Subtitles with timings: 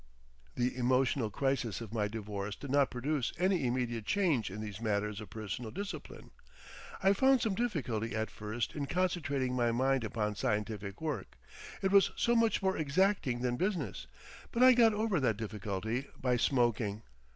[0.55, 5.21] The emotional crisis of my divorce did not produce any immediate change in these matters
[5.21, 6.31] of personal discipline.
[7.03, 11.37] I found some difficulty at first in concentrating my mind upon scientific work,
[11.83, 14.07] it was so much more exacting than business,
[14.51, 17.03] but I got over that difficulty by smoking.